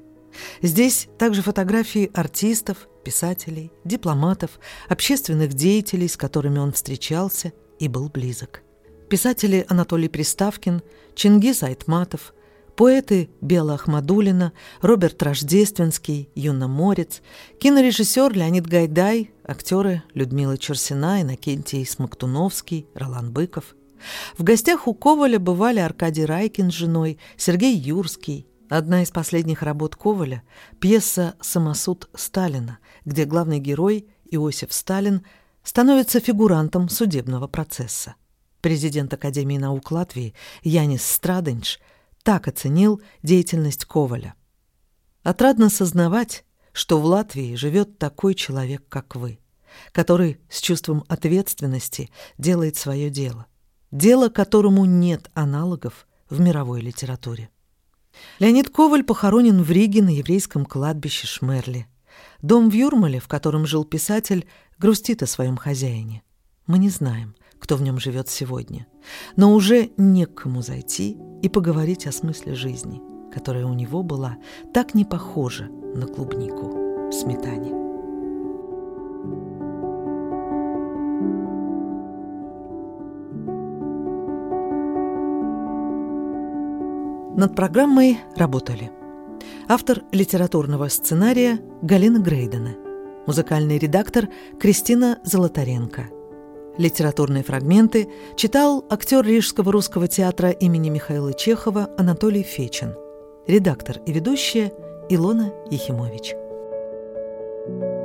Здесь 0.62 1.08
также 1.17 1.41
фотографии 1.41 2.12
артистов, 2.13 2.88
писателей, 3.04 3.72
дипломатов, 3.84 4.60
общественных 4.89 5.54
деятелей, 5.54 6.08
с 6.08 6.17
которыми 6.17 6.60
он 6.60 6.72
встречался 6.72 7.54
и 7.80 7.88
был 7.88 8.10
близок. 8.10 8.62
Писатели 9.10 9.66
Анатолий 9.70 10.08
Приставкин, 10.10 10.82
Чингис 11.16 11.63
Айтматов, 11.63 12.34
поэты 12.76 13.30
Бела 13.42 13.76
Ахмадулина, 13.76 14.54
Роберт 14.82 15.22
Рождественский, 15.22 16.30
Юна 16.36 16.68
Морец, 16.68 17.22
кинорежиссер 17.60 18.34
Леонид 18.34 18.66
Гайдай, 18.68 19.32
актеры 19.44 20.04
Людмила 20.13 20.58
Черсина, 20.58 21.22
Иннокентий 21.22 21.86
Смоктуновский, 21.86 22.88
Ролан 22.96 23.32
Быков. 23.32 23.76
В 24.38 24.44
гостях 24.44 24.88
у 24.88 24.94
Коваля 24.94 25.39
бывали 25.39 25.80
Аркадий 25.80 26.26
Райкин 26.26 26.72
с 26.72 26.74
женой, 26.74 27.20
Сергей 27.38 27.76
Юрский, 27.76 28.48
Одна 28.70 29.04
из 29.04 29.12
последних 29.12 29.62
работ 29.62 29.96
Коваля– 29.96 30.42
пьеса 30.80 31.36
«Самосуд 31.42 32.10
Сталина», 32.16 32.80
где 33.06 33.26
главный 33.26 33.60
герой 33.60 34.08
Иосиф 34.32 34.74
Сталин 34.74 35.24
становится 35.63 36.20
фигурантом 36.20 36.89
судебного 36.89 37.46
процесса. 37.46 38.16
Президент 38.63 39.13
Академии 39.13 39.58
наук 39.58 39.91
Латвии 39.91 40.34
Янис 40.62 41.06
Страденч 41.06 41.80
так 42.23 42.47
оценил 42.47 43.02
деятельность 43.21 43.84
Коваля. 43.84 44.36
«Отрадно 45.21 45.69
сознавать, 45.69 46.45
что 46.71 46.97
в 47.02 47.04
Латвии 47.04 47.56
живет 47.56 47.99
такой 47.99 48.36
человек, 48.36 48.88
как 48.88 49.17
вы, 49.17 49.39
который 49.91 50.39
с 50.49 50.62
чувством 50.62 51.04
ответственности 51.10 52.10
делает 52.38 52.78
свое 52.78 53.10
дело, 53.10 53.47
дело 53.91 54.30
которому 54.30 54.86
нет 54.86 55.30
аналогов 55.34 56.08
в 56.30 56.39
мировой 56.39 56.80
литературе. 56.80 57.49
Леонид 58.39 58.69
Коваль 58.69 59.04
похоронен 59.04 59.62
в 59.62 59.69
Риге 59.71 60.02
на 60.02 60.15
еврейском 60.15 60.65
кладбище 60.65 61.28
Шмерли. 61.28 61.86
Дом 62.41 62.69
в 62.69 62.73
Юрмале, 62.73 63.19
в 63.19 63.28
котором 63.28 63.65
жил 63.65 63.84
писатель, 63.84 64.47
грустит 64.78 65.21
о 65.21 65.28
своем 65.28 65.58
хозяине. 65.58 66.23
Мы 66.65 66.78
не 66.78 66.89
знаем, 66.89 67.36
кто 67.63 67.78
в 67.78 67.82
нем 67.82 67.97
живет 67.97 68.28
сегодня, 68.28 68.88
но 69.38 69.54
уже 69.54 69.91
не 69.95 70.26
к 70.26 70.36
кому 70.36 70.62
зайти 70.62 71.17
и 71.41 71.47
поговорить 71.47 72.06
о 72.08 72.12
смысле 72.12 72.56
жизни, 72.56 73.02
которая 73.34 73.65
у 73.65 73.73
него 73.73 74.04
была 74.04 74.36
так 74.73 74.93
не 74.93 75.06
похожа 75.06 75.69
на 75.95 76.06
клубнику 76.06 77.08
в 77.08 77.13
сметане. 77.13 77.71
Над 87.38 87.56
программой 87.56 88.19
работали 88.36 88.91
автор 89.69 90.04
литературного 90.12 90.89
сценария 90.89 91.62
Галина 91.82 92.19
Грейдена, 92.19 92.76
музыкальный 93.26 93.78
редактор 93.78 94.28
Кристина 94.60 95.19
Золотаренко. 95.23 96.10
Литературные 96.77 97.43
фрагменты 97.43 98.09
читал 98.36 98.83
актер 98.89 99.23
Рижского 99.23 99.71
русского 99.71 100.07
театра 100.07 100.49
имени 100.49 100.89
Михаила 100.89 101.33
Чехова 101.33 101.89
Анатолий 101.97 102.43
Фечин, 102.43 102.95
редактор 103.45 103.99
и 104.05 104.12
ведущая 104.12 104.73
Илона 105.09 105.53
Ехимович. 105.69 106.33
thank 107.65 107.81
you 107.83 108.03